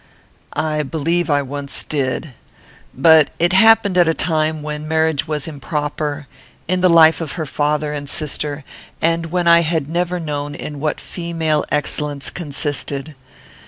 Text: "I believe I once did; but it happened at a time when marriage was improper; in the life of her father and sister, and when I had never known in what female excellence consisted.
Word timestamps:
"I 0.55 0.81
believe 0.81 1.29
I 1.29 1.43
once 1.43 1.83
did; 1.83 2.31
but 2.91 3.29
it 3.37 3.53
happened 3.53 3.99
at 3.99 4.07
a 4.07 4.15
time 4.15 4.63
when 4.63 4.87
marriage 4.87 5.27
was 5.27 5.47
improper; 5.47 6.25
in 6.67 6.81
the 6.81 6.89
life 6.89 7.21
of 7.21 7.33
her 7.33 7.45
father 7.45 7.93
and 7.93 8.09
sister, 8.09 8.63
and 8.99 9.27
when 9.27 9.47
I 9.47 9.59
had 9.59 9.87
never 9.87 10.19
known 10.19 10.55
in 10.55 10.79
what 10.79 10.99
female 10.99 11.65
excellence 11.69 12.31
consisted. 12.31 13.13